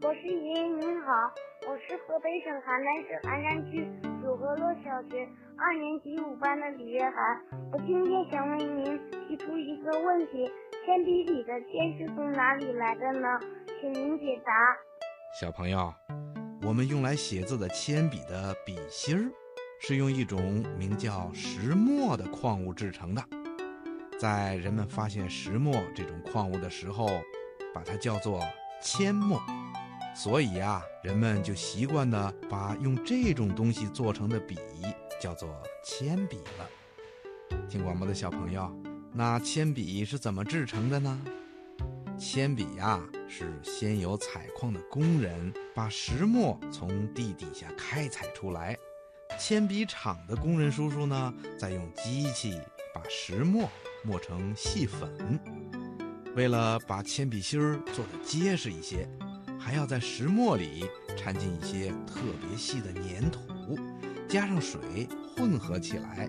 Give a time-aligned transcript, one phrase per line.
[0.00, 1.12] 我是爷爷，您好，
[1.66, 3.84] 我是河北省邯郸市邯山区
[4.22, 7.42] 九河路小学二年级五班的李月涵。
[7.72, 8.84] 我今天想为您
[9.26, 10.48] 提出一个问题：
[10.86, 13.26] 铅笔里的铅是从哪里来的呢？
[13.80, 14.52] 请您解答。
[15.40, 15.92] 小朋友，
[16.62, 19.32] 我们用来写字的铅笔的笔芯儿，
[19.80, 23.22] 是用一种名叫石墨的矿物制成的。
[24.16, 27.08] 在人们发现石墨这种矿物的时候，
[27.74, 28.40] 把它叫做
[28.80, 29.40] 铅墨，
[30.20, 34.58] 所以呀，人们就习惯的把用这种东西做成的笔
[35.20, 35.48] 叫做
[35.84, 36.68] 铅笔了。
[37.68, 38.68] 听广播的小朋友，
[39.12, 41.22] 那铅笔是怎么制成的呢？
[42.18, 48.76] 铅笔呀，是先有采矿的工人把石墨从地底下开采出来，
[49.38, 52.60] 铅笔厂的工人叔叔呢，再用机器
[52.92, 53.70] 把石墨
[54.02, 55.38] 磨成细粉。
[56.34, 59.08] 为了把铅笔芯儿做得结实一些，
[59.58, 60.86] 还要在石墨里
[61.16, 63.78] 掺进一些特别细的粘土，
[64.28, 66.28] 加上水混合起来，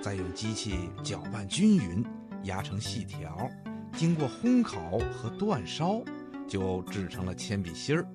[0.00, 2.04] 再用机器搅拌均匀，
[2.44, 3.50] 压成细条。
[3.94, 6.02] 经过烘烤和煅烧，
[6.46, 8.06] 就制成了铅笔芯儿。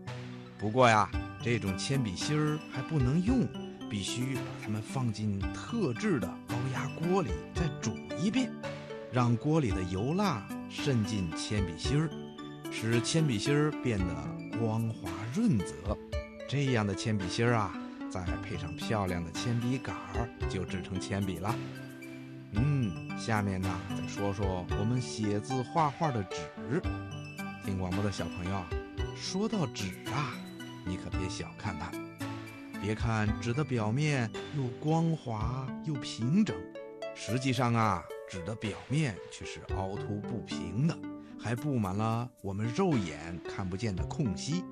[0.58, 1.10] 不过呀，
[1.42, 3.46] 这种铅笔芯儿还不能用，
[3.90, 8.50] 必须把它们放进特制的高压锅里再煮一遍，
[9.12, 12.10] 让锅里的油蜡渗进铅笔芯儿，
[12.76, 15.96] 使铅笔芯儿变得光滑润泽。
[16.50, 17.72] 这样的铅笔芯儿啊，
[18.12, 21.56] 再配上漂亮的铅笔杆儿，就制成铅笔了。
[22.54, 26.82] 嗯，下面呢，再说说我们写字画画的纸。
[27.64, 28.64] 听广播的小朋友，
[29.16, 30.34] 说到纸啊，
[30.84, 31.92] 你可别小看它。
[32.82, 36.56] 别看纸的表面又光滑又平整，
[37.16, 40.98] 实际上啊，纸的表面却是凹凸不平的，
[41.40, 44.64] 还布满了我们肉眼看不见的空隙。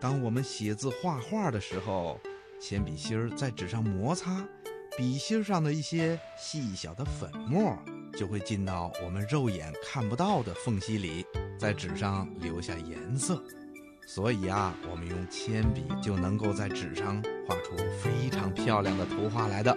[0.00, 2.20] 当我们写字画画的时候，
[2.60, 4.46] 铅笔芯儿在纸上摩擦。
[4.96, 7.76] 笔芯上的一些细小的粉末
[8.16, 11.26] 就会进到我们肉眼看不到的缝隙里，
[11.58, 13.42] 在纸上留下颜色。
[14.06, 19.76] 所以啊，我们用铅笔就能够在纸上画出非常漂亮的图画来的。